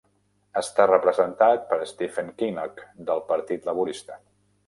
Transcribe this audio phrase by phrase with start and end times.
[0.61, 4.19] Està representat per Stephen Kinnock del Partit Laborista.